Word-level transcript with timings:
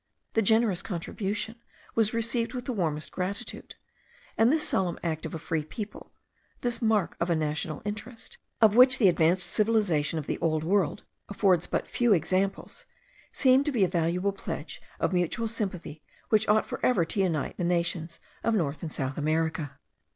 The 0.33 0.41
generous 0.41 0.81
contribution 0.81 1.57
was 1.93 2.11
received 2.11 2.55
with 2.55 2.65
the 2.65 2.73
warmest 2.73 3.11
gratitude; 3.11 3.75
and 4.35 4.51
this 4.51 4.67
solemn 4.67 4.97
act 5.03 5.27
of 5.27 5.35
a 5.35 5.37
free 5.37 5.63
people, 5.63 6.11
this 6.61 6.81
mark 6.81 7.15
of 7.19 7.29
national 7.37 7.83
interest, 7.85 8.39
of 8.61 8.75
which 8.75 8.97
the 8.97 9.07
advanced 9.09 9.45
civilization 9.51 10.17
of 10.17 10.25
the 10.25 10.39
Old 10.39 10.63
World 10.63 11.03
affords 11.29 11.67
but 11.67 11.87
few 11.87 12.13
examples, 12.13 12.85
seemed 13.31 13.67
to 13.67 13.71
be 13.71 13.83
a 13.83 13.87
valuable 13.87 14.33
pledge 14.33 14.81
of 14.99 15.11
the 15.11 15.17
mutual 15.17 15.47
sympathy 15.47 16.01
which 16.29 16.47
ought 16.49 16.65
for 16.65 16.83
ever 16.83 17.05
to 17.05 17.19
unite 17.19 17.57
the 17.57 17.63
nations 17.63 18.19
of 18.43 18.55
North 18.55 18.81
and 18.81 18.91
South 18.91 19.19
America. 19.19 19.77